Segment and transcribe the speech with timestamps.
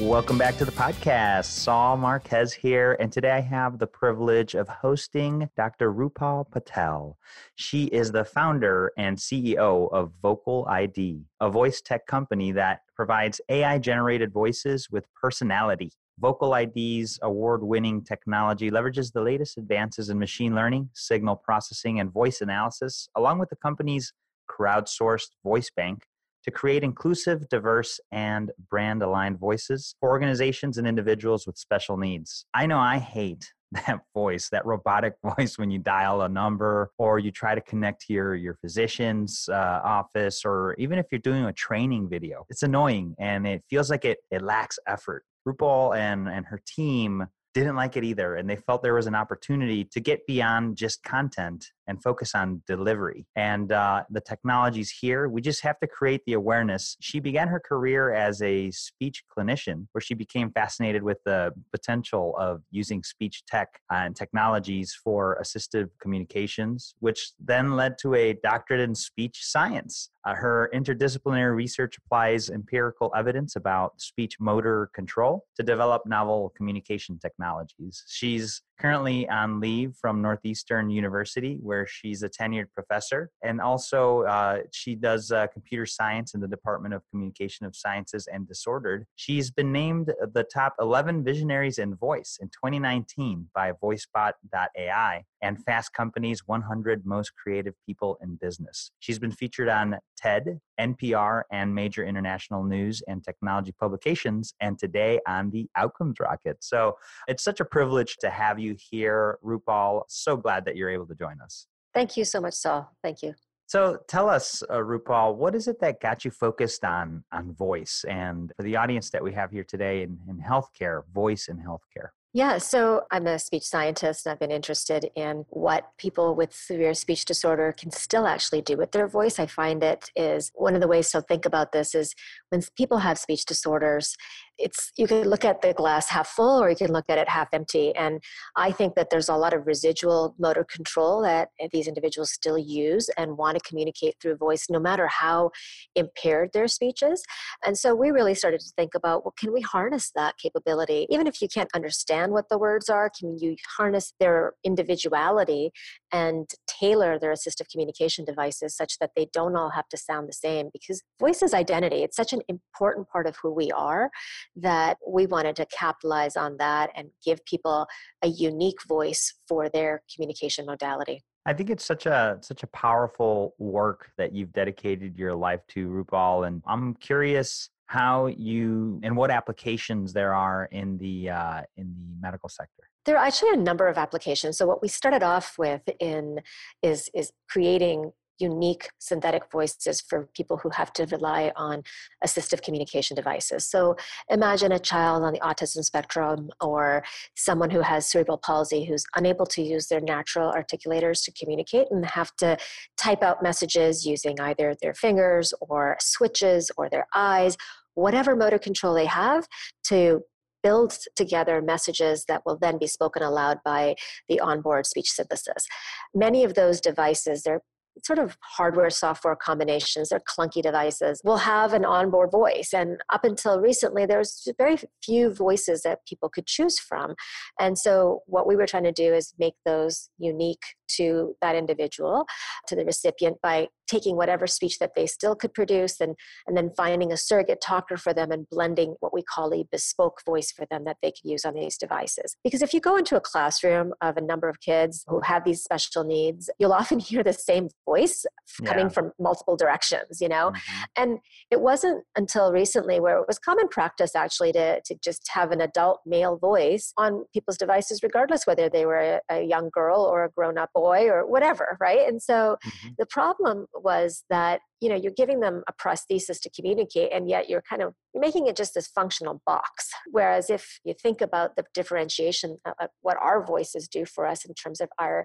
[0.00, 1.46] Welcome back to the podcast.
[1.46, 5.90] Saul Marquez here, and today I have the privilege of hosting Dr.
[5.90, 7.16] Rupal Patel.
[7.54, 13.78] She is the founder and CEO of VocaliD, a voice tech company that provides AI
[13.78, 15.90] generated voices with personality.
[16.20, 22.42] VocaliD's award winning technology leverages the latest advances in machine learning, signal processing, and voice
[22.42, 24.12] analysis, along with the company's
[24.46, 26.06] crowdsourced voice bank
[26.46, 32.46] to create inclusive, diverse, and brand aligned voices for organizations and individuals with special needs.
[32.54, 37.18] I know I hate that voice, that robotic voice when you dial a number or
[37.18, 41.44] you try to connect to your, your physician's uh, office, or even if you're doing
[41.44, 42.46] a training video.
[42.48, 45.24] It's annoying and it feels like it, it lacks effort.
[45.46, 49.14] Rupal and, and her team didn't like it either and they felt there was an
[49.14, 53.26] opportunity to get beyond just content and focus on delivery.
[53.36, 55.28] And uh, the technology's here.
[55.28, 56.96] We just have to create the awareness.
[57.00, 62.34] She began her career as a speech clinician, where she became fascinated with the potential
[62.38, 68.80] of using speech tech and technologies for assistive communications, which then led to a doctorate
[68.80, 70.10] in speech science.
[70.26, 77.18] Uh, her interdisciplinary research applies empirical evidence about speech motor control to develop novel communication
[77.18, 78.02] technologies.
[78.08, 83.30] She's currently on leave from Northeastern University, where she's a tenured professor.
[83.42, 88.28] And also, uh, she does uh, computer science in the Department of Communication of Sciences
[88.32, 89.06] and Disordered.
[89.16, 95.92] She's been named the top 11 visionaries in voice in 2019 by VoiceBot.ai and Fast
[95.92, 98.90] Company's 100 Most Creative People in Business.
[98.98, 105.20] She's been featured on TED, NPR, and major international news and technology publications, and today
[105.26, 106.56] on the Outcomes Rocket.
[106.60, 106.96] So
[107.28, 110.02] it's such a privilege to have you here, Rupal.
[110.08, 111.66] So glad that you're able to join us.
[111.94, 112.90] Thank you so much, Saul.
[113.02, 113.34] Thank you.
[113.68, 118.04] So tell us, uh, Rupal, what is it that got you focused on on voice?
[118.08, 122.10] And for the audience that we have here today in, in healthcare, voice in healthcare.
[122.36, 126.92] Yeah, so I'm a speech scientist and I've been interested in what people with severe
[126.92, 129.38] speech disorder can still actually do with their voice.
[129.38, 132.14] I find it is one of the ways to think about this is
[132.50, 134.18] when people have speech disorders,
[134.58, 137.28] it's you can look at the glass half full or you can look at it
[137.28, 138.22] half empty and
[138.56, 143.08] i think that there's a lot of residual motor control that these individuals still use
[143.16, 145.50] and want to communicate through voice no matter how
[145.94, 147.22] impaired their speech is.
[147.64, 151.06] And so we really started to think about well can we harness that capability?
[151.10, 155.70] Even if you can't understand what the words are can you harness their individuality
[156.12, 160.32] and tailor their assistive communication devices such that they don't all have to sound the
[160.32, 160.70] same?
[160.72, 162.02] Because voice is identity.
[162.02, 164.10] It's such an important part of who we are
[164.54, 167.86] that we wanted to capitalize on that and give people
[168.22, 171.22] a unique voice for their communication modality.
[171.46, 175.88] I think it's such a such a powerful work that you've dedicated your life to,
[175.88, 181.94] Rupal, and I'm curious how you and what applications there are in the uh, in
[181.94, 182.82] the medical sector.
[183.04, 184.58] There are actually a number of applications.
[184.58, 186.40] So what we started off with in
[186.82, 191.82] is is creating unique synthetic voices for people who have to rely on
[192.24, 193.66] assistive communication devices.
[193.66, 193.96] So
[194.30, 197.04] imagine a child on the autism spectrum or
[197.34, 202.04] someone who has cerebral palsy who's unable to use their natural articulators to communicate and
[202.06, 202.56] have to
[202.96, 207.56] type out messages using either their fingers or switches or their eyes,
[207.94, 209.46] whatever motor control they have
[209.84, 210.22] to
[210.62, 213.94] build together messages that will then be spoken aloud by
[214.28, 215.66] the onboard speech synthesis.
[216.12, 217.60] Many of those devices, they're
[218.04, 222.70] sort of hardware software combinations they're clunky devices will have an onboard voice.
[222.72, 227.14] And up until recently there was very few voices that people could choose from.
[227.58, 230.64] And so what we were trying to do is make those unique
[230.96, 232.26] to that individual
[232.68, 236.16] to the recipient by taking whatever speech that they still could produce and,
[236.46, 240.20] and then finding a surrogate talker for them and blending what we call a bespoke
[240.24, 242.36] voice for them that they could use on these devices.
[242.42, 245.62] Because if you go into a classroom of a number of kids who have these
[245.62, 248.24] special needs, you'll often hear the same voice
[248.64, 250.50] coming from multiple directions, you know?
[250.50, 250.84] Mm-hmm.
[250.96, 251.18] And
[251.50, 255.60] it wasn't until recently where it was common practice actually to, to just have an
[255.60, 260.24] adult male voice on people's devices, regardless whether they were a, a young girl or
[260.24, 262.06] a grown up boy or whatever, right?
[262.06, 262.88] And so mm-hmm.
[262.98, 267.48] the problem was that you know you're giving them a prosthesis to communicate and yet
[267.48, 271.64] you're kind of making it just this functional box whereas if you think about the
[271.72, 275.24] differentiation of what our voices do for us in terms of our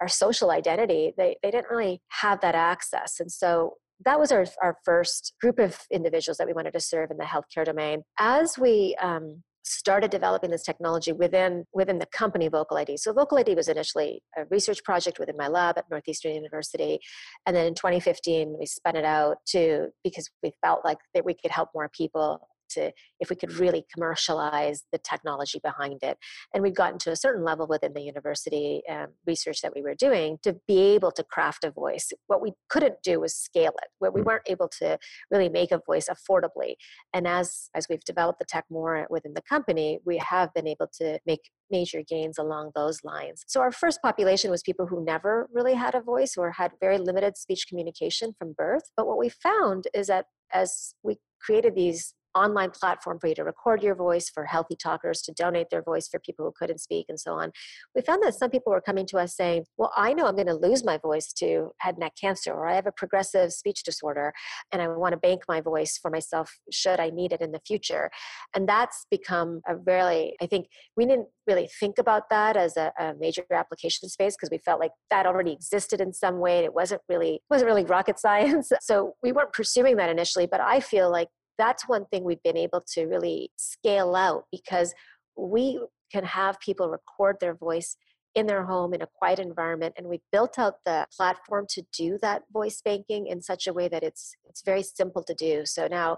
[0.00, 4.46] our social identity they, they didn't really have that access and so that was our,
[4.62, 8.02] our first group of individuals that we wanted to serve in the healthcare domain.
[8.18, 13.68] As we um, started developing this technology within within the company VocaliD so VocaliD was
[13.68, 16.98] initially a research project within my lab at northeastern university
[17.46, 21.34] and then in 2015 we spun it out to because we felt like that we
[21.34, 22.40] could help more people
[22.74, 26.18] to if we could really commercialize the technology behind it.
[26.52, 29.94] And we'd gotten to a certain level within the university um, research that we were
[29.94, 32.10] doing to be able to craft a voice.
[32.26, 34.24] What we couldn't do was scale it where we mm.
[34.24, 34.98] weren't able to
[35.30, 36.74] really make a voice affordably.
[37.12, 40.88] And as as we've developed the tech more within the company we have been able
[40.98, 43.44] to make major gains along those lines.
[43.48, 46.98] So our first population was people who never really had a voice or had very
[46.98, 48.90] limited speech communication from birth.
[48.96, 53.44] But what we found is that as we created these online platform for you to
[53.44, 57.06] record your voice, for healthy talkers to donate their voice for people who couldn't speak,
[57.08, 57.52] and so on.
[57.94, 60.46] We found that some people were coming to us saying, Well, I know I'm going
[60.46, 63.82] to lose my voice to head and neck cancer, or I have a progressive speech
[63.84, 64.32] disorder,
[64.72, 67.60] and I want to bank my voice for myself should I need it in the
[67.66, 68.10] future.
[68.54, 72.92] And that's become a really, I think we didn't really think about that as a,
[72.98, 76.58] a major application space because we felt like that already existed in some way.
[76.58, 78.70] And it wasn't really wasn't really rocket science.
[78.80, 81.28] So we weren't pursuing that initially, but I feel like
[81.62, 84.92] that's one thing we've been able to really scale out because
[85.36, 85.80] we
[86.10, 87.96] can have people record their voice
[88.34, 92.18] in their home in a quiet environment and we built out the platform to do
[92.20, 95.86] that voice banking in such a way that it's it's very simple to do so
[95.86, 96.16] now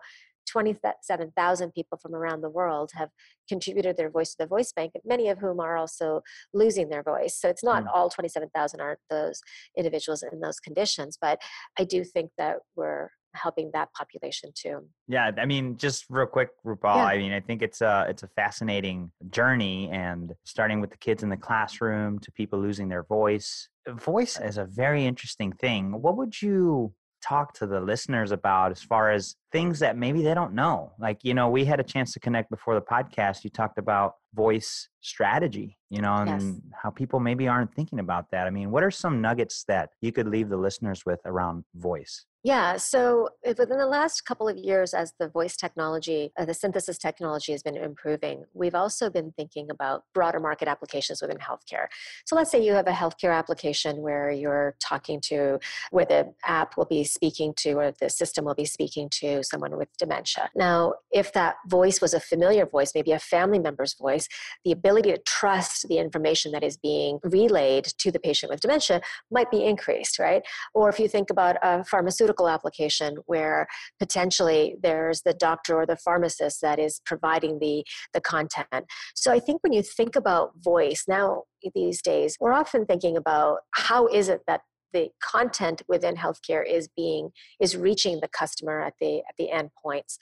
[0.50, 3.08] 27,000 people from around the world have
[3.48, 6.20] contributed their voice to the voice bank, many of whom are also
[6.52, 7.34] losing their voice.
[7.40, 7.88] So it's not mm.
[7.94, 9.40] all 27,000 aren't those
[9.74, 11.40] individuals in those conditions, but
[11.78, 14.80] I do think that we're helping that population too.
[15.08, 16.96] Yeah, I mean, just real quick, Rupal.
[16.96, 17.04] Yeah.
[17.04, 21.22] I mean, I think it's a it's a fascinating journey, and starting with the kids
[21.22, 23.68] in the classroom to people losing their voice.
[23.88, 26.00] Voice is a very interesting thing.
[26.00, 30.34] What would you talk to the listeners about as far as things that maybe they
[30.34, 30.92] don't know?
[30.98, 33.44] Like, you know, we had a chance to connect before the podcast.
[33.44, 36.60] You talked about voice strategy, you know, and yes.
[36.82, 38.46] how people maybe aren't thinking about that.
[38.46, 42.26] I mean, what are some nuggets that you could leave the listeners with around voice?
[42.44, 46.98] Yeah, so within the last couple of years, as the voice technology, uh, the synthesis
[46.98, 51.86] technology has been improving, we've also been thinking about broader market applications within healthcare.
[52.26, 55.58] So let's say you have a healthcare application where you're talking to,
[55.90, 59.78] where the app will be speaking to, or the system will be speaking to someone
[59.78, 60.50] with dementia.
[60.54, 64.23] Now, if that voice was a familiar voice, maybe a family member's voice,
[64.64, 69.00] the ability to trust the information that is being relayed to the patient with dementia
[69.30, 70.42] might be increased, right?
[70.74, 73.66] Or if you think about a pharmaceutical application where
[73.98, 78.84] potentially there's the doctor or the pharmacist that is providing the, the content.
[79.14, 81.42] So I think when you think about voice now
[81.74, 84.60] these days, we're often thinking about how is it that
[84.92, 87.30] the content within healthcare is being
[87.60, 90.16] is reaching the customer at the at the endpoints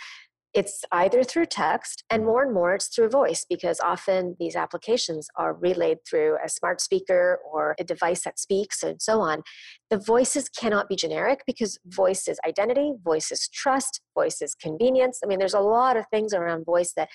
[0.54, 2.31] it's either through text and mm-hmm.
[2.31, 6.81] more and more it's through voice because often these applications are relayed through a smart
[6.81, 9.43] speaker or a device that speaks and so on.
[9.90, 15.20] The voices cannot be generic because voice is identity voice is trust voice is convenience.
[15.25, 17.08] I mean there's a lot of things around voice that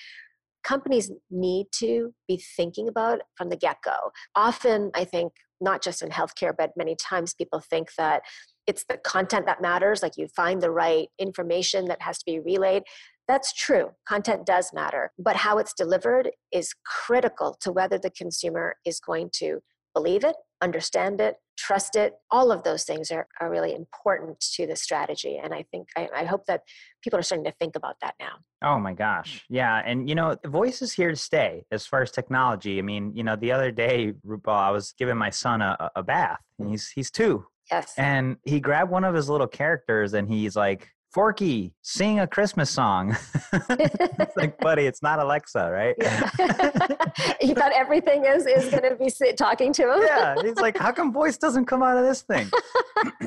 [0.63, 4.11] companies need to be thinking about from the get-go.
[4.35, 5.31] Often i think
[5.61, 8.21] not just in healthcare but many times people think that
[8.67, 12.39] it's the content that matters like you find the right information that has to be
[12.39, 12.83] relayed
[13.27, 13.91] that's true.
[14.07, 19.29] Content does matter, but how it's delivered is critical to whether the consumer is going
[19.35, 19.59] to
[19.93, 22.13] believe it, understand it, trust it.
[22.29, 25.39] All of those things are, are really important to the strategy.
[25.43, 26.61] And I think, I, I hope that
[27.03, 28.33] people are starting to think about that now.
[28.63, 29.43] Oh my gosh.
[29.49, 29.81] Yeah.
[29.83, 32.77] And, you know, voice is here to stay as far as technology.
[32.77, 36.03] I mean, you know, the other day, Rupal, I was giving my son a, a
[36.03, 37.45] bath and he's, he's two.
[37.71, 37.93] Yes.
[37.97, 42.69] And he grabbed one of his little characters and he's like, Forky, sing a Christmas
[42.69, 43.17] song.
[43.71, 45.95] it's like, buddy, it's not Alexa, right?
[45.99, 46.29] Yeah.
[47.41, 50.03] you thought everything is is going to be sit, talking to him.
[50.05, 52.47] yeah, he's like, how come voice doesn't come out of this thing?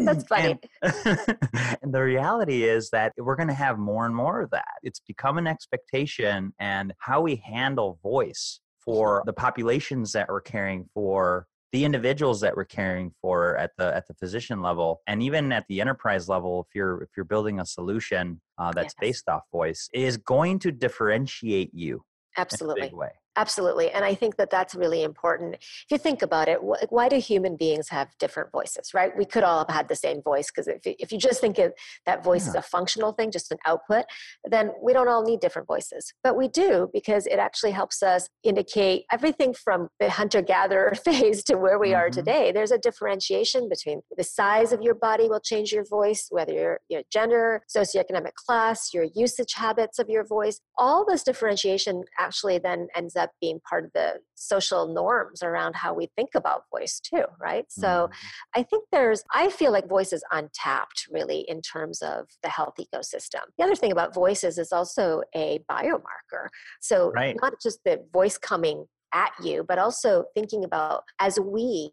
[0.05, 0.57] That's funny.
[0.83, 1.19] And,
[1.83, 4.75] and the reality is that we're going to have more and more of that.
[4.85, 10.89] It's become an expectation, and how we handle voice for the populations that we're caring
[10.95, 15.53] for the individuals that we're caring for at the at the physician level and even
[15.53, 19.01] at the enterprise level if you're if you're building a solution uh, that's yes.
[19.01, 22.03] based off voice is going to differentiate you
[22.37, 23.91] absolutely way Absolutely.
[23.93, 25.55] And I think that that's really important.
[25.55, 26.59] If you think about it,
[26.91, 29.17] why do human beings have different voices, right?
[29.17, 31.73] We could all have had the same voice because if, if you just think of
[32.07, 32.51] that voice yeah.
[32.51, 34.05] is a functional thing, just an output,
[34.45, 36.13] then we don't all need different voices.
[36.25, 41.45] But we do because it actually helps us indicate everything from the hunter gatherer phase
[41.45, 42.01] to where we mm-hmm.
[42.01, 42.51] are today.
[42.51, 46.81] There's a differentiation between the size of your body will change your voice, whether you're
[46.89, 50.61] your gender, socioeconomic class, your usage habits of your voice.
[50.77, 55.93] All this differentiation actually then ends up being part of the social norms around how
[55.93, 57.65] we think about voice too, right?
[57.65, 57.81] Mm-hmm.
[57.81, 58.11] So
[58.55, 62.75] I think there's, I feel like voice is untapped really in terms of the health
[62.81, 63.41] ecosystem.
[63.59, 66.49] The other thing about voices is also a biomarker.
[66.81, 67.37] So right.
[67.41, 71.91] not just the voice coming at you, but also thinking about as we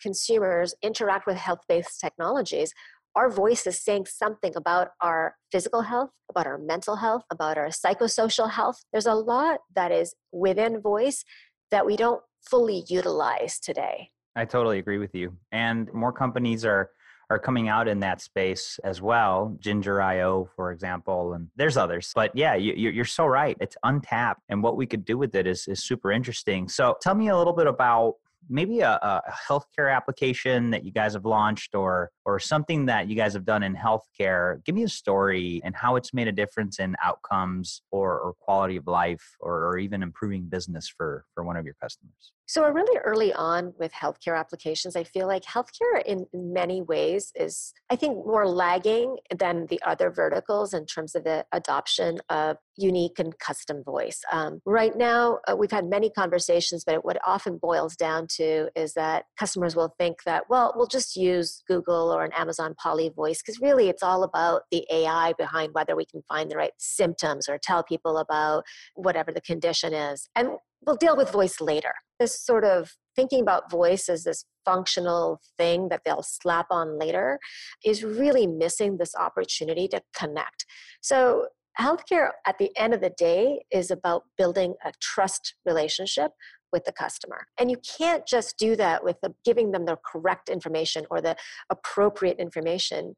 [0.00, 2.72] consumers interact with health based technologies,
[3.14, 7.68] our voice is saying something about our physical health, about our mental health, about our
[7.68, 8.82] psychosocial health.
[8.92, 11.24] There's a lot that is within voice
[11.70, 14.10] that we don't fully utilize today.
[14.36, 15.36] I totally agree with you.
[15.52, 16.90] And more companies are
[17.30, 19.54] are coming out in that space as well.
[19.60, 22.10] Ginger.io, for example, and there's others.
[22.14, 23.56] But yeah, you, are so right.
[23.60, 26.68] It's untapped, and what we could do with it is is super interesting.
[26.68, 28.14] So tell me a little bit about
[28.48, 33.14] maybe a, a healthcare application that you guys have launched or or something that you
[33.14, 34.64] guys have done in healthcare.
[34.64, 38.76] Give me a story and how it's made a difference in outcomes or, or quality
[38.76, 42.98] of life or, or even improving business for for one of your customers so really
[43.04, 44.96] early on with healthcare applications.
[44.96, 50.10] I feel like healthcare in many ways is, I think, more lagging than the other
[50.10, 54.22] verticals in terms of the adoption of unique and custom voice.
[54.32, 58.94] Um, right now, uh, we've had many conversations, but what often boils down to is
[58.94, 63.42] that customers will think that, well, we'll just use Google or an Amazon Polly voice
[63.42, 67.46] because really it's all about the AI behind whether we can find the right symptoms
[67.46, 68.64] or tell people about
[68.94, 70.30] whatever the condition is.
[70.34, 70.48] And
[70.86, 71.92] we'll deal with voice later.
[72.18, 77.38] This sort of thinking about voice as this functional thing that they'll slap on later
[77.84, 80.66] is really missing this opportunity to connect.
[81.00, 81.48] So,
[81.80, 86.32] healthcare at the end of the day is about building a trust relationship
[86.72, 87.46] with the customer.
[87.58, 91.36] And you can't just do that with the, giving them the correct information or the
[91.70, 93.14] appropriate information.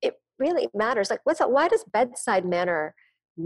[0.00, 1.10] It really matters.
[1.10, 1.52] Like, what's that?
[1.52, 2.94] Why does bedside manner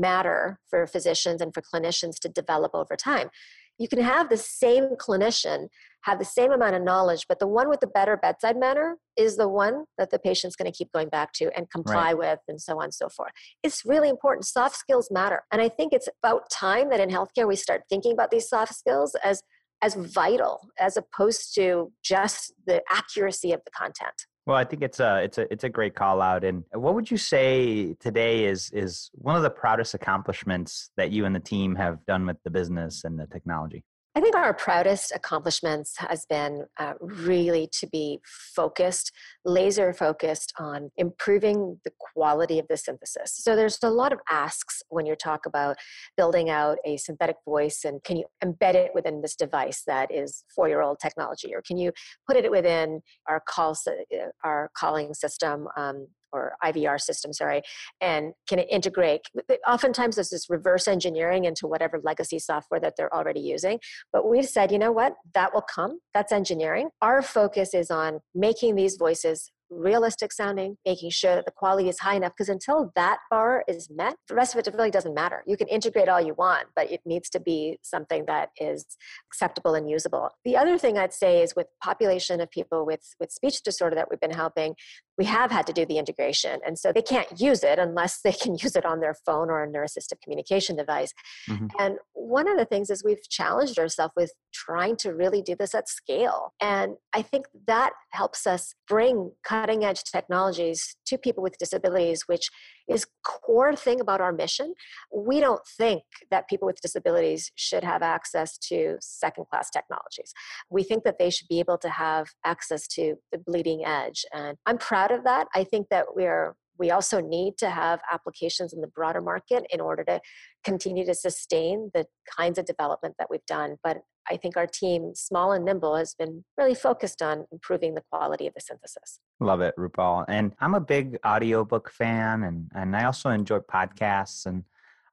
[0.01, 3.31] matter for physicians and for clinicians to develop over time.
[3.79, 5.69] You can have the same clinician
[6.05, 9.37] have the same amount of knowledge, but the one with the better bedside manner is
[9.37, 12.19] the one that the patient's going to keep going back to and comply right.
[12.19, 13.33] with, and so on and so forth.
[13.63, 14.47] It's really important.
[14.47, 15.45] Soft skills matter.
[15.51, 18.75] And I think it's about time that in healthcare we start thinking about these soft
[18.75, 19.43] skills as
[19.83, 24.27] as vital as opposed to just the accuracy of the content.
[24.47, 26.45] Well, I think it's a it's a it's a great call out.
[26.45, 31.25] And what would you say today is is one of the proudest accomplishments that you
[31.25, 33.85] and the team have done with the business and the technology?
[34.17, 39.11] I think our proudest accomplishments has been uh, really to be focused,
[39.45, 43.35] laser focused on improving the quality of the synthesis.
[43.35, 45.79] So there's a lot of asks when you talk about
[46.17, 50.45] building out a synthetic voice and can you embed it within this device that is
[50.55, 51.91] four-year-old technology, or can you
[52.29, 57.63] put it within our call uh, our calling system um, or IVR system, sorry,
[58.01, 59.23] and can it integrate?
[59.67, 63.79] Oftentimes, there's this reverse engineering into whatever legacy software that they're already using.
[64.13, 66.01] But we've said, you know what, that will come.
[66.13, 66.91] That's engineering.
[67.01, 71.99] Our focus is on making these voices realistic sounding, making sure that the quality is
[71.99, 72.33] high enough.
[72.37, 75.43] Because until that bar is met, the rest of it really doesn't matter.
[75.47, 78.97] You can integrate all you want, but it needs to be something that is
[79.31, 80.31] acceptable and usable.
[80.45, 84.09] The other thing I'd say is with population of people with, with speech disorder that
[84.11, 84.75] we've been helping,
[85.17, 86.61] we have had to do the integration.
[86.67, 89.69] And so they can't use it unless they can use it on their phone or
[89.71, 91.13] their assistive communication device.
[91.49, 91.67] Mm-hmm.
[91.79, 95.75] And one of the things is we've challenged ourselves with trying to really do this
[95.75, 96.53] at scale.
[96.61, 102.49] And I think that helps us bring cutting edge technologies to people with disabilities, which
[102.89, 104.75] is core thing about our mission.
[105.15, 110.33] We don't think that people with disabilities should have access to second class technologies.
[110.71, 114.25] We think that they should be able to have access to the bleeding edge.
[114.33, 115.49] And I'm proud of that.
[115.55, 119.81] I think that we're we also need to have applications in the broader market in
[119.81, 120.21] order to
[120.65, 123.77] continue to sustain the kinds of development that we've done.
[123.83, 128.03] But I think our team, small and nimble, has been really focused on improving the
[128.11, 129.21] quality of the synthesis.
[129.41, 130.25] Love it, Rupal.
[130.29, 134.47] And I'm a big audiobook fan and, and I also enjoy podcasts.
[134.47, 134.65] And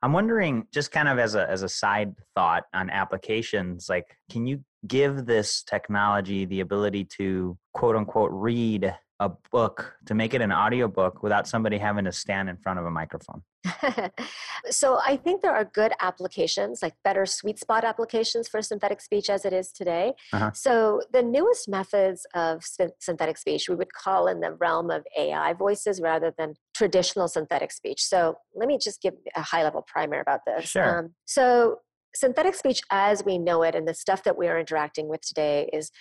[0.01, 4.47] I'm wondering, just kind of as a as a side thought on applications, like can
[4.47, 10.41] you give this technology the ability to quote unquote read a book to make it
[10.41, 13.43] an audio book without somebody having to stand in front of a microphone?
[14.71, 19.29] so I think there are good applications, like better sweet spot applications for synthetic speech
[19.29, 20.13] as it is today.
[20.33, 20.49] Uh-huh.
[20.55, 22.63] So the newest methods of
[22.99, 27.71] synthetic speech we would call in the realm of AI voices rather than traditional synthetic
[27.71, 28.03] speech.
[28.03, 30.65] So let me just give a high level primer about this.
[30.65, 30.99] Sure.
[30.99, 31.77] Um, so
[32.15, 35.69] synthetic speech as we know it and the stuff that we are interacting with today
[35.71, 35.91] is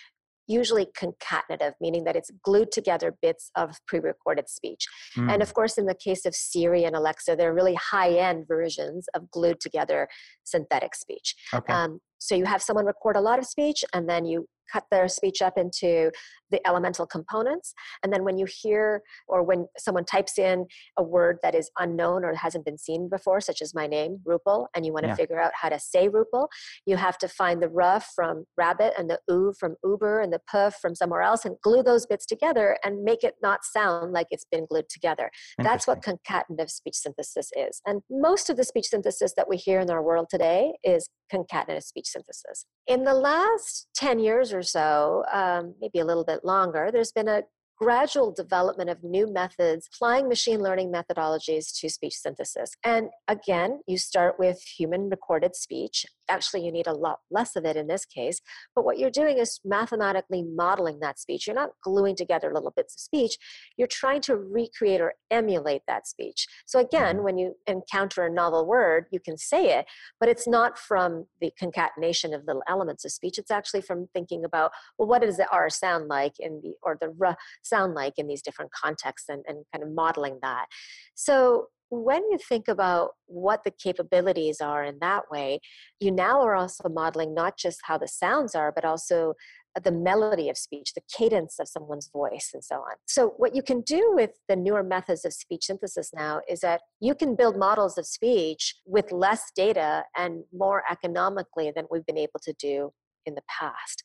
[0.51, 4.87] usually concatenative, meaning that it's glued together bits of pre recorded speech.
[5.17, 5.33] Mm.
[5.33, 9.09] And of course, in the case of Siri and Alexa, they're really high end versions
[9.15, 10.09] of glued together
[10.45, 11.35] synthetic speech.
[11.55, 11.73] Okay.
[11.73, 15.09] Um, so you have someone record a lot of speech and then you cut their
[15.09, 16.11] speech up into
[16.51, 17.75] the elemental components.
[18.03, 20.67] And then when you hear or when someone types in
[20.97, 24.67] a word that is unknown or hasn't been seen before, such as my name, Rupal,
[24.75, 25.15] and you want to yeah.
[25.15, 26.49] figure out how to say Rupal,
[26.87, 30.41] you have to find the R from rabbit and the U from Uber and the
[30.51, 34.27] P from somewhere else and glue those bits together and make it not sound like
[34.31, 35.31] it's been glued together.
[35.59, 37.81] That's what concatenative speech synthesis is.
[37.87, 41.83] And most of the speech synthesis that we hear in our world today is concatenative
[41.83, 42.67] speech synthesis.
[42.87, 47.29] In the last 10 years or so, um, maybe a little bit longer, there's been
[47.29, 47.43] a
[47.81, 52.73] gradual development of new methods applying machine learning methodologies to speech synthesis.
[52.85, 57.65] And again, you start with human recorded speech actually you need a lot less of
[57.65, 58.41] it in this case
[58.75, 61.47] but what you're doing is mathematically modeling that speech.
[61.47, 63.37] You're not gluing together little bits of speech.
[63.77, 66.47] You're trying to recreate or emulate that speech.
[66.67, 67.25] So again mm-hmm.
[67.25, 69.87] when you encounter a novel word you can say it
[70.19, 73.39] but it's not from the concatenation of little elements of speech.
[73.39, 76.97] It's actually from thinking about well what does the r sound like in the or
[77.01, 80.67] the r sound like in these different contexts and, and kind of modeling that.
[81.15, 85.61] So when you think about what the capabilities are in that way,
[85.99, 89.35] you now are also modeling not just how the sounds are, but also
[89.77, 92.95] uh, the melody of speech, the cadence of someone's voice, and so on.
[93.07, 96.81] So, what you can do with the newer methods of speech synthesis now is that
[97.01, 102.19] you can build models of speech with less data and more economically than we've been
[102.19, 102.93] able to do
[103.27, 104.03] in the past.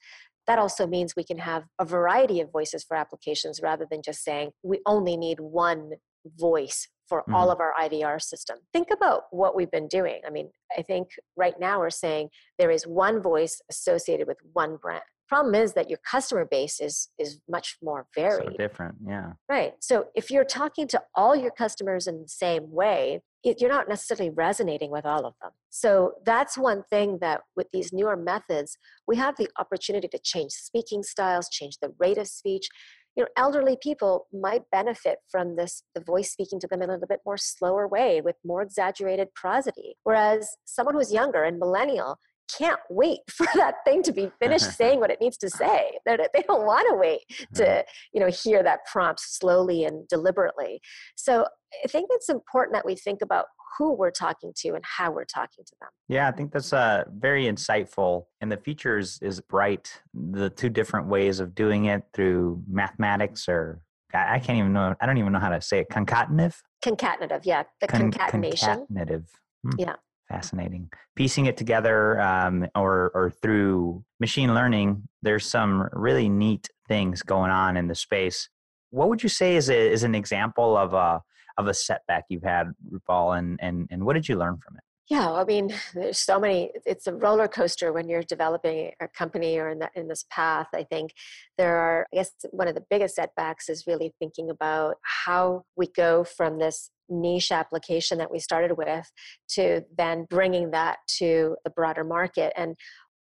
[0.48, 4.24] That also means we can have a variety of voices for applications rather than just
[4.24, 5.92] saying we only need one
[6.38, 7.36] voice for mm-hmm.
[7.36, 8.58] all of our IVR system.
[8.74, 10.22] Think about what we've been doing.
[10.26, 14.78] I mean, I think right now we're saying there is one voice associated with one
[14.78, 15.04] brand.
[15.28, 18.52] Problem is that your customer base is is much more varied.
[18.52, 19.34] So different, yeah.
[19.50, 19.74] Right.
[19.80, 23.90] So if you're talking to all your customers in the same way, it, you're not
[23.90, 25.52] necessarily resonating with all of them.
[25.72, 30.52] So that's one thing that with these newer methods, we have the opportunity to change
[30.52, 32.68] speaking styles, change the rate of speech,
[33.16, 36.94] you know elderly people might benefit from this the voice speaking to them in a
[36.94, 39.96] little bit more slower way with more exaggerated prosody.
[40.04, 42.18] Whereas someone who's younger and millennial
[42.58, 45.98] can't wait for that thing to be finished saying what it needs to say.
[46.06, 47.22] They they don't want to wait
[47.56, 47.82] to hmm.
[48.14, 50.82] you know hear that prompt slowly and deliberately.
[51.16, 51.46] So
[51.84, 53.46] i think it's important that we think about
[53.78, 55.90] who we're talking to and how we're talking to them.
[56.08, 58.26] Yeah, I think that's uh, very insightful.
[58.42, 60.02] And the features is bright.
[60.14, 63.82] The two different ways of doing it through mathematics or
[64.14, 64.96] I can't even know.
[65.02, 65.90] I don't even know how to say it.
[65.90, 66.56] Concatenative.
[66.84, 67.42] Concatenative.
[67.44, 68.86] Yeah, the Con- concatenation.
[68.92, 69.26] Concatenative.
[69.64, 69.72] Hmm.
[69.78, 69.96] Yeah.
[70.30, 70.90] Fascinating.
[71.16, 77.52] Piecing it together, um, or or through machine learning, there's some really neat things going
[77.52, 78.50] on in the space.
[78.90, 81.22] What would you say is a, is an example of a
[81.58, 84.84] of a setback you've had, Rupal, and and and what did you learn from it?
[85.08, 86.72] Yeah, I mean, there's so many.
[86.86, 90.68] It's a roller coaster when you're developing a company or in, the, in this path.
[90.74, 91.12] I think
[91.58, 92.08] there are.
[92.14, 96.60] I guess one of the biggest setbacks is really thinking about how we go from
[96.60, 99.12] this niche application that we started with
[99.48, 102.76] to then bringing that to the broader market and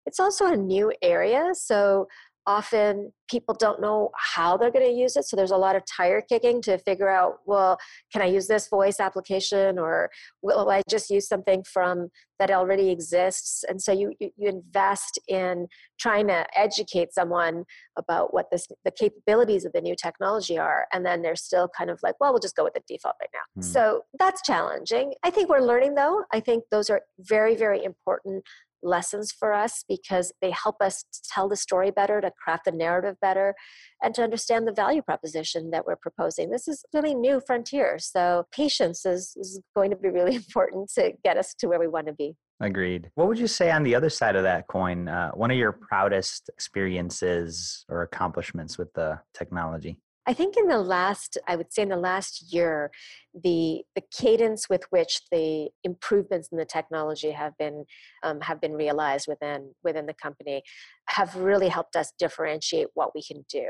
[0.06, 2.08] it's also a new area so
[2.46, 5.84] often people don't know how they're going to use it so there's a lot of
[5.86, 7.78] tire kicking to figure out well
[8.12, 10.10] can i use this voice application or
[10.42, 13.64] will i just use something from that already exists?
[13.68, 15.68] And so you you, invest in
[16.00, 17.64] trying to educate someone
[17.98, 21.90] about what this the capabilities of the new technology are and then they're still kind
[21.90, 23.62] of like well we'll just go with the default right now.
[23.62, 23.64] Mm.
[23.64, 25.14] so that's challenging.
[25.24, 26.24] I think we're learning though.
[26.34, 28.44] I think those are very very important
[28.84, 33.16] lessons for us because they help us tell the story better, to craft the narrative
[33.22, 33.56] better,
[34.02, 36.50] and to understand the value proposition that we're proposing.
[36.50, 37.98] This is really new frontier.
[38.00, 41.88] So patience is, is going to be really important to get us to where we
[41.88, 42.36] want to be.
[42.60, 43.10] Agreed.
[43.16, 45.10] What would you say on the other side of that coin?
[45.10, 50.00] Uh, one of your proudest experiences or accomplishments with the technology?
[50.26, 52.92] I think in the last, I would say in the last year,
[53.34, 57.86] the the cadence with which the improvements in the technology have been
[58.24, 60.64] um, have been realized within within the company
[61.08, 63.68] have really helped us differentiate what we can do.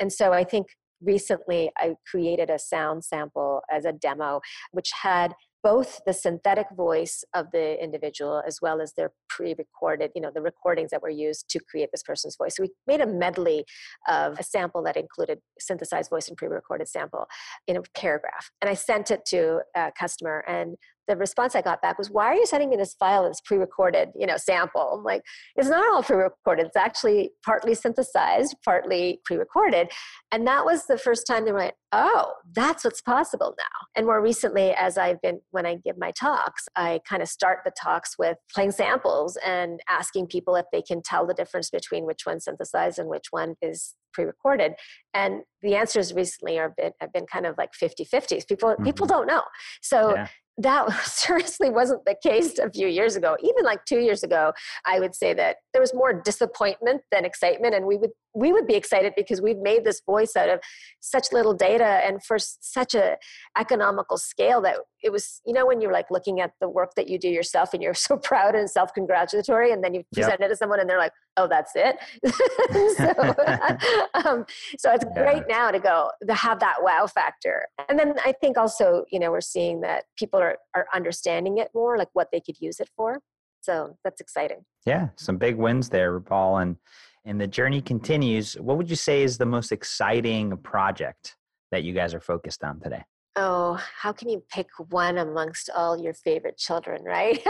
[0.00, 0.66] And so I think
[1.00, 4.40] recently I created a sound sample as a demo,
[4.72, 10.20] which had both the synthetic voice of the individual as well as their pre-recorded you
[10.20, 12.56] know the recordings that were used to create this person's voice.
[12.56, 13.64] So we made a medley
[14.06, 17.26] of a sample that included synthesized voice and pre-recorded sample
[17.66, 18.50] in a paragraph.
[18.60, 20.76] And i sent it to a customer and
[21.08, 24.10] the response I got back was, "Why are you sending me this file that's pre-recorded,
[24.14, 25.22] you know, sample?" I'm like,
[25.56, 26.66] it's not all pre-recorded.
[26.66, 29.90] It's actually partly synthesized, partly pre-recorded,
[30.32, 34.06] and that was the first time they were like, "Oh, that's what's possible now." And
[34.06, 37.72] more recently, as I've been when I give my talks, I kind of start the
[37.72, 42.26] talks with playing samples and asking people if they can tell the difference between which
[42.26, 44.72] one's synthesized and which one is pre-recorded
[45.12, 48.84] and the answers recently are been, have been kind of like 50-50 people mm-hmm.
[48.84, 49.42] people don't know
[49.82, 54.22] so yeah that seriously wasn't the case a few years ago even like two years
[54.22, 54.52] ago
[54.86, 58.66] i would say that there was more disappointment than excitement and we would we would
[58.66, 60.60] be excited because we've made this voice out of
[61.00, 63.16] such little data and for such a
[63.58, 67.08] economical scale that it was you know when you're like looking at the work that
[67.08, 70.48] you do yourself and you're so proud and self-congratulatory and then you present yep.
[70.48, 71.96] it to someone and they're like oh that's it
[72.96, 74.44] so, um,
[74.78, 75.22] so it's yeah.
[75.22, 79.18] great now to go to have that wow factor and then i think also you
[79.18, 82.80] know we're seeing that people are, are understanding it more like what they could use
[82.80, 83.20] it for
[83.60, 86.76] so that's exciting yeah some big wins there paul and
[87.24, 91.36] and the journey continues, what would you say is the most exciting project
[91.70, 93.02] that you guys are focused on today?
[93.36, 97.42] Oh, how can you pick one amongst all your favorite children, right?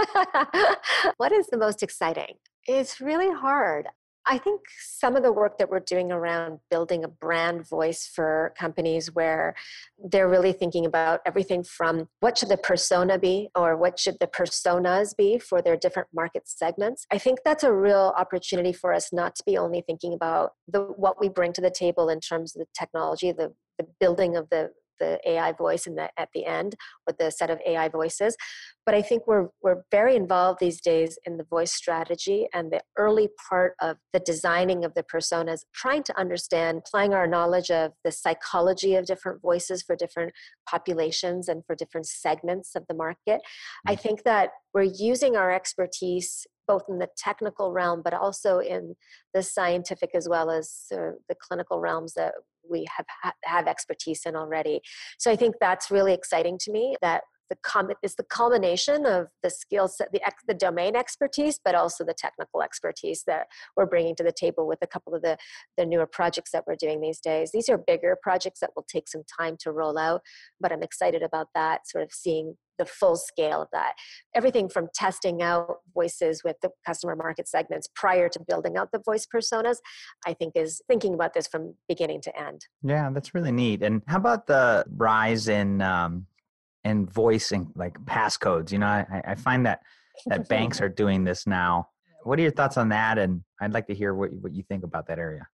[1.17, 2.37] what is the most exciting?
[2.67, 3.87] It's really hard.
[4.27, 8.55] I think some of the work that we're doing around building a brand voice for
[8.59, 9.55] companies where
[10.03, 14.27] they're really thinking about everything from what should the persona be or what should the
[14.27, 17.07] personas be for their different market segments.
[17.13, 20.81] I think that's a real opportunity for us not to be only thinking about the
[20.97, 24.49] what we bring to the table in terms of the technology, the the building of
[24.51, 26.75] the the AI voice in the, at the end
[27.07, 28.37] with the set of AI voices.
[28.87, 32.83] But I think we're, we're very involved these days in the voice strategy and the
[32.99, 37.93] early part of the designing of the personas, trying to understand, applying our knowledge of
[38.05, 40.33] the psychology of different voices for different
[40.69, 43.41] populations and for different segments of the market.
[43.87, 44.01] I mm.
[44.01, 48.95] think that we're using our expertise both in the technical realm but also in
[49.33, 52.35] the scientific as well as uh, the clinical realms that
[52.69, 54.81] we have have expertise in already.
[55.19, 59.29] So I think that's really exciting to me that the com- is the culmination of
[59.43, 63.87] the skill set, the, ex- the domain expertise, but also the technical expertise that we're
[63.87, 65.37] bringing to the table with a couple of the,
[65.77, 67.51] the newer projects that we're doing these days.
[67.53, 70.23] These are bigger projects that will take some time to roll out,
[70.61, 73.93] but I'm excited about that, sort of seeing the full scale of that.
[74.35, 79.01] Everything from testing out voices with the customer market segments prior to building out the
[79.05, 79.77] voice personas,
[80.27, 82.67] I think is thinking about this from beginning to end.
[82.83, 83.83] Yeah, that's really neat.
[83.83, 86.27] And how about the rise in um,
[86.85, 88.73] in voicing like passcodes?
[88.73, 89.81] You know, I, I find that
[90.27, 91.89] that banks are doing this now.
[92.23, 93.19] What are your thoughts on that?
[93.19, 95.47] And I'd like to hear what what you think about that area.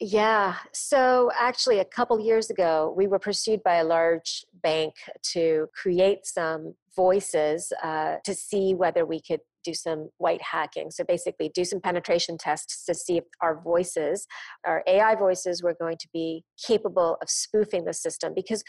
[0.00, 0.54] Yeah.
[0.72, 4.94] So actually, a couple years ago, we were pursued by a large bank
[5.32, 10.92] to create some voices uh, to see whether we could do some white hacking.
[10.92, 14.28] So basically, do some penetration tests to see if our voices,
[14.64, 18.34] our AI voices, were going to be capable of spoofing the system.
[18.36, 18.62] Because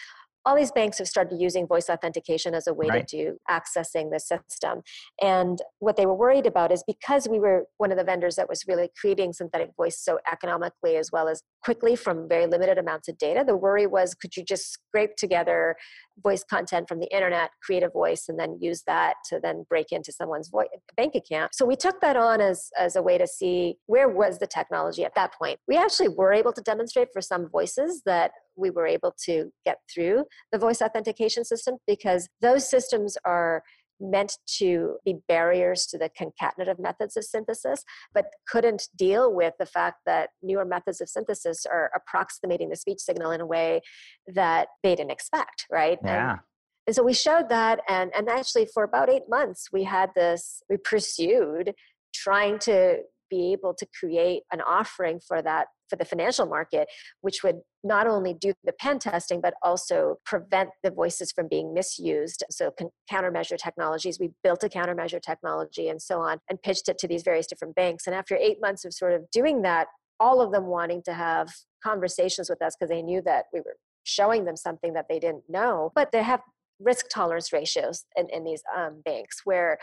[0.46, 3.08] all these banks have started using voice authentication as a way right.
[3.08, 4.82] to do accessing the system.
[5.22, 8.50] And what they were worried about is because we were one of the vendors that
[8.50, 13.08] was really creating synthetic voice so economically as well as quickly from very limited amounts
[13.08, 15.76] of data, the worry was could you just scrape together
[16.24, 19.92] voice content from the internet, create a voice, and then use that to then break
[19.92, 21.54] into someone's voice, bank account.
[21.56, 25.06] So we took that on as, as a way to see where was the technology
[25.06, 25.60] at that point.
[25.68, 29.78] We actually were able to demonstrate for some voices that we were able to get
[29.94, 33.64] through the voice authentication system because those systems are
[34.00, 39.66] meant to be barriers to the concatenative methods of synthesis, but couldn't deal with the
[39.66, 43.82] fact that newer methods of synthesis are approximating the speech signal in a way
[44.28, 46.00] that they didn't expect, right?
[46.04, 46.32] Yeah.
[46.32, 46.40] And,
[46.88, 50.64] and so we showed that, and, and actually for about eight months, we had this,
[50.70, 51.74] we pursued
[52.14, 56.88] trying to be able to create an offering for that for the financial market
[57.22, 61.74] which would not only do the pen testing but also prevent the voices from being
[61.74, 62.44] misused.
[62.50, 62.72] So
[63.12, 67.24] countermeasure technologies we built a countermeasure technology and so on and pitched it to these
[67.24, 68.08] various different banks.
[68.08, 69.88] And after eight months of sort of doing that
[70.20, 71.50] all of them wanting to have
[71.84, 75.44] conversations with us because they knew that we were showing them something that they didn't
[75.48, 75.92] know.
[75.96, 76.42] But they have
[76.80, 79.78] risk tolerance ratios in, in these um, banks where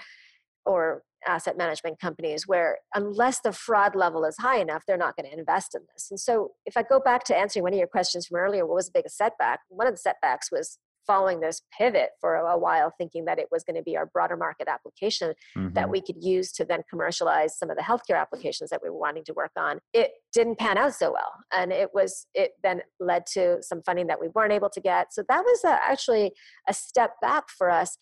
[0.65, 5.31] or asset management companies where unless the fraud level is high enough they're not going
[5.31, 7.89] to invest in this and so if i go back to answering one of your
[7.89, 11.63] questions from earlier what was the biggest setback one of the setbacks was following this
[11.77, 15.35] pivot for a while, thinking that it was going to be our broader market application
[15.57, 15.73] mm-hmm.
[15.75, 18.99] that we could use to then commercialize some of the healthcare applications that we were
[18.99, 19.79] wanting to work on.
[19.93, 24.09] It didn't pan out so well, and it was it then led to some funding
[24.09, 25.13] that we weren't able to get.
[25.13, 26.33] So that was a, actually
[26.69, 27.97] a step back for us.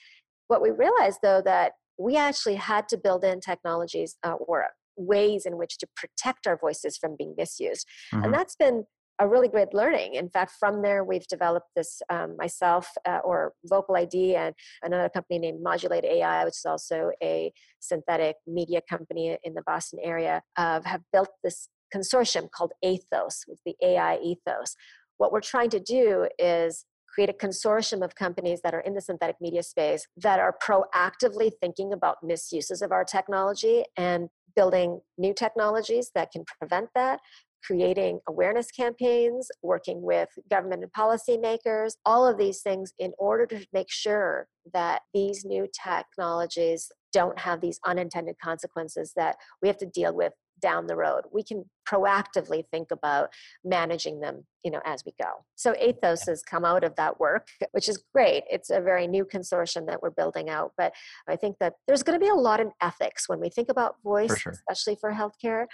[0.49, 5.47] What we realized though that we actually had to build in technologies uh, or ways
[5.47, 7.87] in which to protect our voices from being misused.
[8.13, 8.25] Mm-hmm.
[8.25, 8.85] And that's been
[9.21, 10.15] a really great learning.
[10.15, 15.39] In fact, from there, we've developed this um, myself uh, or VocaliD and another company
[15.39, 20.81] named Modulate AI, which is also a synthetic media company in the Boston area, uh,
[20.85, 24.75] have built this consortium called Aithos, with the AI ethos.
[25.19, 29.01] What we're trying to do is create a consortium of companies that are in the
[29.01, 35.33] synthetic media space that are proactively thinking about misuses of our technology and building new
[35.33, 37.21] technologies that can prevent that
[37.65, 43.67] creating awareness campaigns, working with government and policymakers, all of these things in order to
[43.73, 49.87] make sure that these new technologies don't have these unintended consequences that we have to
[49.87, 51.23] deal with down the road.
[51.33, 53.31] We can proactively think about
[53.65, 55.31] managing them you know as we go.
[55.55, 58.45] So Aithos has come out of that work which is great.
[58.51, 60.93] It's a very new consortium that we're building out but
[61.29, 63.29] i think that there's going to be a lot in ethics.
[63.29, 64.53] When we think about voice for sure.
[64.53, 65.67] especially for healthcare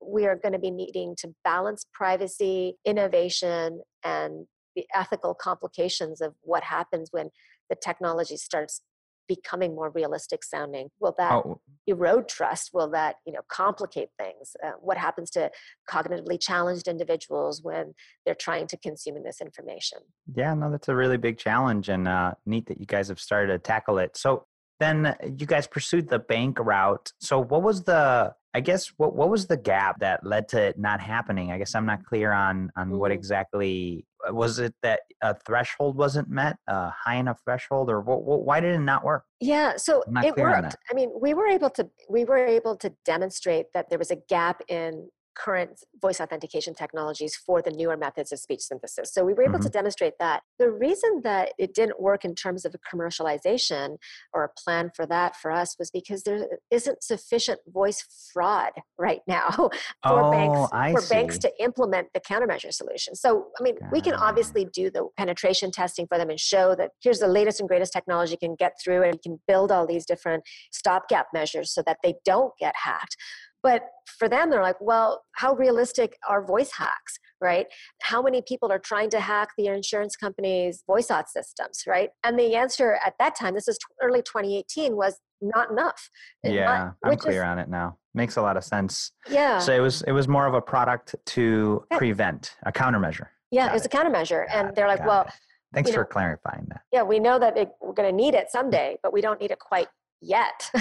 [0.00, 4.46] we are going to be needing to balance privacy, innovation, and
[4.76, 7.30] the ethical complications of what happens when
[7.68, 8.82] the technology starts
[9.28, 10.88] becoming more realistic sounding?
[11.00, 11.60] Will that oh.
[11.86, 12.70] erode trust?
[12.72, 14.56] Will that you know complicate things?
[14.64, 15.50] Uh, what happens to
[15.88, 19.98] cognitively challenged individuals when they're trying to consume this information
[20.34, 23.52] yeah no that's a really big challenge and uh, neat that you guys have started
[23.52, 24.16] to tackle it.
[24.16, 24.46] So
[24.80, 29.28] then you guys pursued the bank route so what was the I guess what what
[29.28, 31.52] was the gap that led to it not happening?
[31.52, 35.96] I guess I'm not clear on on what exactly uh, was it that a threshold
[35.96, 39.24] wasn't met, a high enough threshold, or what, what, why did it not work?
[39.38, 40.76] Yeah, so it worked.
[40.90, 44.16] I mean, we were able to we were able to demonstrate that there was a
[44.28, 49.12] gap in current voice authentication technologies for the newer methods of speech synthesis.
[49.12, 49.64] So we were able mm-hmm.
[49.64, 50.42] to demonstrate that.
[50.58, 53.96] The reason that it didn't work in terms of a commercialization
[54.32, 59.20] or a plan for that for us was because there isn't sufficient voice fraud right
[59.26, 59.70] now for
[60.04, 61.14] oh, banks I for see.
[61.14, 63.14] banks to implement the countermeasure solution.
[63.14, 66.90] So I mean, we can obviously do the penetration testing for them and show that
[67.00, 70.42] here's the latest and greatest technology can get through and can build all these different
[70.72, 73.16] stopgap measures so that they don't get hacked.
[73.62, 77.66] But for them, they're like, well, how realistic are voice hacks, right?
[78.02, 82.10] How many people are trying to hack the insurance company's voice auth systems, right?
[82.24, 86.10] And the answer at that time, this is early 2018, was not enough.
[86.42, 87.98] Yeah, not, I'm clear is, on it now.
[88.14, 89.12] Makes a lot of sense.
[89.30, 89.58] Yeah.
[89.58, 93.26] So it was it was more of a product to prevent a countermeasure.
[93.50, 93.94] Yeah, Got it was it.
[93.94, 95.22] a countermeasure, Got and they're like, well.
[95.22, 95.32] It.
[95.74, 96.80] Thanks for know, clarifying that.
[96.90, 99.50] Yeah, we know that it, we're going to need it someday, but we don't need
[99.50, 99.88] it quite
[100.22, 100.70] yet,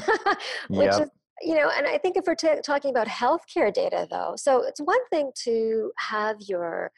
[0.70, 1.02] which yep.
[1.02, 1.10] is
[1.42, 4.80] you know and i think if we're t- talking about healthcare data though so it's
[4.82, 6.92] one thing to have your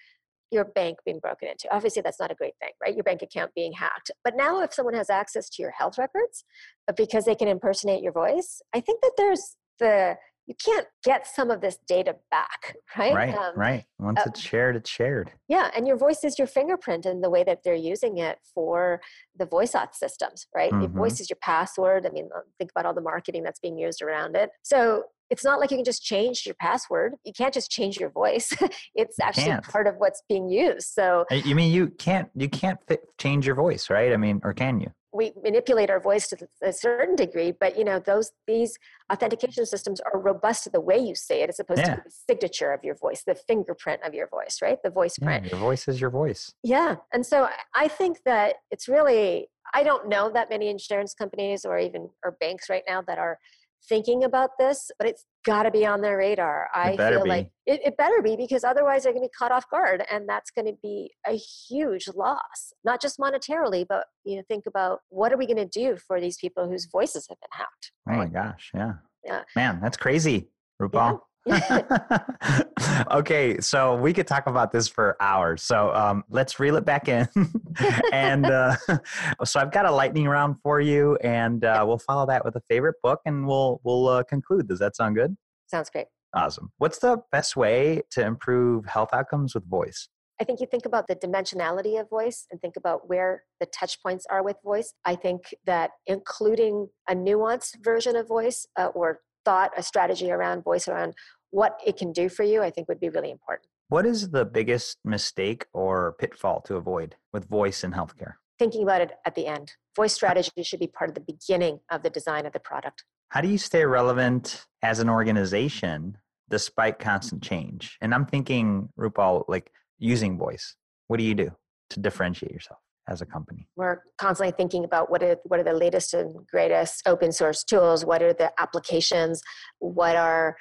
[0.52, 1.72] your bank being broken into.
[1.72, 2.96] Obviously that's not a great thing right?
[2.96, 4.12] Your bank account being hacked.
[4.24, 6.44] But now if someone has access to your health records
[6.88, 10.16] uh, because they can impersonate your voice i think that there's the
[10.50, 13.14] you can't get some of this data back, right?
[13.14, 13.86] Right, um, right.
[14.00, 15.32] Once uh, it's shared, it's shared.
[15.48, 19.00] Yeah, and your voice is your fingerprint in the way that they're using it for
[19.38, 20.72] the voice auth systems, right?
[20.72, 20.82] Mm-hmm.
[20.82, 22.08] Your voice is your password.
[22.08, 24.50] I mean, uh, think about all the marketing that's being used around it.
[24.64, 27.14] So it's not like you can just change your password.
[27.24, 28.52] You can't just change your voice.
[28.96, 30.88] it's actually part of what's being used.
[30.88, 34.12] So you mean you can't you can't fit, change your voice, right?
[34.12, 34.92] I mean, or can you?
[35.12, 38.78] We manipulate our voice to a certain degree but you know those these
[39.12, 41.96] authentication systems are robust to the way you say it as opposed yeah.
[41.96, 44.78] to the signature of your voice the fingerprint of your voice right?
[44.84, 45.46] The voice print.
[45.46, 46.54] yeah, your voice is your voice.
[46.64, 51.66] Yeah and so i think that it's really i don't know that many insurance companies
[51.66, 53.40] or even or banks right now that are
[53.88, 56.68] thinking about this, but it's got to be on their radar.
[56.74, 57.30] I feel be.
[57.30, 60.28] like it, it, better be because otherwise they're going to be caught off guard, and
[60.28, 65.00] that's going to be a huge loss, not just monetarily, but you know, think about
[65.10, 67.92] what are we going to do for these people whose voices have been hacked.
[68.06, 68.16] Right?
[68.16, 70.50] Oh my gosh, yeah, yeah, man, that's crazy,
[70.82, 71.20] Rupal.
[73.12, 75.64] okay, so we could talk about this for hours.
[75.64, 77.28] So um, let's reel it back in.
[78.14, 78.76] and uh,
[79.44, 82.62] so I've got a lightning round for you, and uh, we'll follow that with a
[82.62, 84.68] favorite book, and we'll we'll uh, conclude.
[84.68, 85.36] Does that sound good?
[85.68, 86.08] Sounds great.
[86.34, 86.72] Awesome.
[86.78, 90.10] What's the best way to improve health outcomes with voice?
[90.42, 94.02] I think you think about the dimensionality of voice and think about where the touch
[94.02, 94.94] points are with voice.
[95.04, 100.64] I think that including a nuanced version of voice uh, or thought, a strategy around
[100.64, 101.14] voice, around
[101.50, 103.68] what it can do for you, I think would be really important.
[103.90, 108.00] What is the biggest mistake or pitfall to avoid with voice in mm-hmm.
[108.00, 108.34] healthcare?
[108.60, 109.74] Thinking about it at the end.
[109.96, 113.04] Voice strategy should be part of the beginning of the design of the product.
[113.30, 116.18] How do you stay relevant as an organization
[116.52, 117.98] despite constant change?
[118.00, 120.76] And I'm thinking, Rupal, like using voice.
[121.08, 121.52] What do you do
[121.90, 122.80] to differentiate yourself?
[123.08, 123.68] as a company?
[123.76, 128.06] We're constantly thinking about what are, what are the latest and greatest open source tools,
[128.06, 129.42] what are the applications,
[129.80, 130.56] what are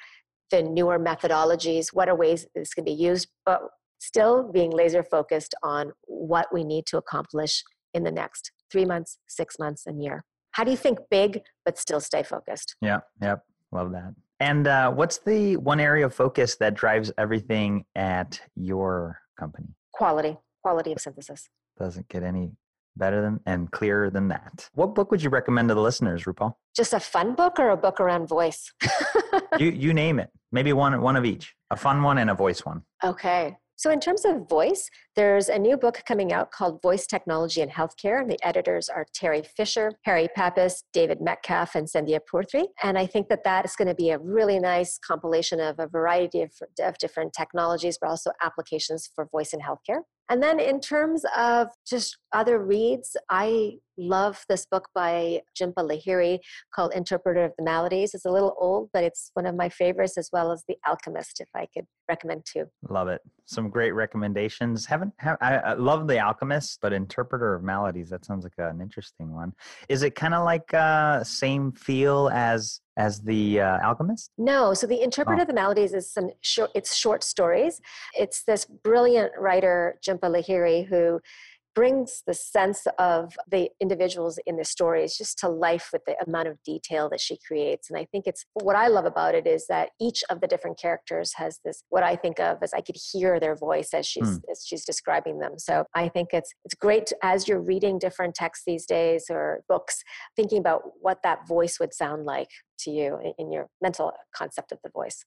[0.51, 3.61] the newer methodologies, what are ways this can be used, but
[3.99, 9.17] still being laser focused on what we need to accomplish in the next three months,
[9.27, 10.23] six months, and year.
[10.51, 12.75] How do you think big but still stay focused?
[12.81, 14.13] Yeah, yep, love that.
[14.39, 19.67] And uh, what's the one area of focus that drives everything at your company?
[19.93, 21.49] Quality, quality of synthesis.
[21.77, 22.51] Doesn't get any
[22.99, 24.69] better than and clearer than that.
[24.73, 26.53] What book would you recommend to the listeners, Rupal?
[26.75, 28.71] Just a fun book or a book around voice?
[29.57, 30.29] you you name it.
[30.51, 31.55] Maybe one one of each.
[31.71, 32.83] A fun one and a voice one.
[33.03, 33.55] Okay.
[33.79, 37.69] So, in terms of voice, there's a new book coming out called Voice Technology in
[37.69, 38.19] Healthcare.
[38.19, 42.65] And the editors are Teri Fisher, Harry Pappas, David Metcalf, and Sandhya Pruthi.
[42.83, 45.87] And I think that that is going to be a really nice compilation of a
[45.87, 50.01] variety of, of different technologies, but also applications for voice in healthcare.
[50.29, 56.39] And then in terms of just other reads, I love this book by Jhumpa Lahiri
[56.73, 58.13] called Interpreter of the Maladies.
[58.13, 61.41] It's a little old, but it's one of my favorites, as well as The Alchemist,
[61.41, 62.65] if I could recommend two.
[62.89, 63.21] Love it.
[63.45, 64.85] Some great recommendations.
[64.85, 68.09] Haven't have, I, I love The Alchemist, but Interpreter of Maladies.
[68.09, 69.53] That sounds like an interesting one.
[69.89, 74.85] Is it kind of like uh, same feel as as the uh, alchemist no so
[74.85, 75.43] the interpreter oh.
[75.43, 77.79] of the maladies is some short it's short stories
[78.13, 81.19] it's this brilliant writer jhumpa lahiri who
[81.75, 86.47] brings the sense of the individuals in the stories just to life with the amount
[86.47, 87.89] of detail that she creates.
[87.89, 90.79] And I think it's what I love about it is that each of the different
[90.79, 94.39] characters has this what I think of as I could hear their voice as she's
[94.39, 94.41] mm.
[94.51, 95.57] as she's describing them.
[95.57, 99.63] So I think it's it's great to, as you're reading different texts these days or
[99.67, 100.03] books,
[100.35, 104.71] thinking about what that voice would sound like to you in, in your mental concept
[104.71, 105.23] of the voice.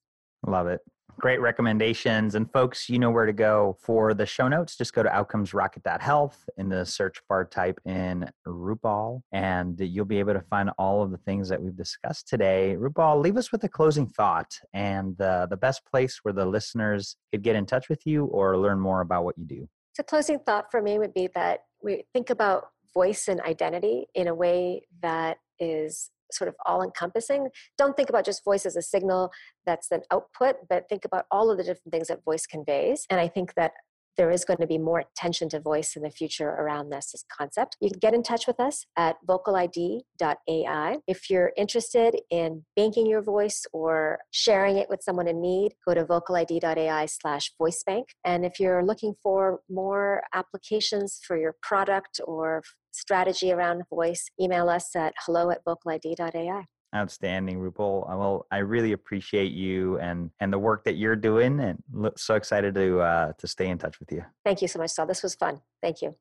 [0.46, 0.80] Love it.
[1.20, 2.34] Great recommendations.
[2.34, 4.76] And folks, you know where to go for the show notes.
[4.76, 10.32] Just go to outcomesrocket.health in the search bar, type in Rupal, and you'll be able
[10.32, 12.76] to find all of the things that we've discussed today.
[12.76, 17.16] Rupal, leave us with a closing thought and uh, the best place where the listeners
[17.30, 19.68] could get in touch with you or learn more about what you do.
[19.94, 24.28] So, closing thought for me would be that we think about voice and identity in
[24.28, 27.48] a way that is sort of all encompassing.
[27.78, 29.30] Don't think about just voice as a signal
[29.66, 33.06] that's an output, but think about all of the different things that voice conveys.
[33.10, 33.72] And I think that
[34.16, 37.24] there is going to be more attention to voice in the future around this, this
[37.36, 37.76] concept.
[37.80, 40.98] You can get in touch with us at vocalid.ai.
[41.06, 45.94] If you're interested in banking your voice or sharing it with someone in need, go
[45.94, 48.04] to vocalid.ai slash voicebank.
[48.24, 54.68] And if you're looking for more applications for your product or strategy around voice, email
[54.68, 56.64] us at hello at vocalid.ai.
[56.94, 58.06] Outstanding, Rupal.
[58.06, 62.34] Well, I really appreciate you and and the work that you're doing, and look, so
[62.34, 64.22] excited to uh, to stay in touch with you.
[64.44, 65.06] Thank you so much, Saul.
[65.06, 65.62] This was fun.
[65.80, 66.14] Thank you.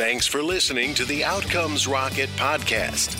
[0.00, 3.19] Thanks for listening to the Outcomes Rocket podcast.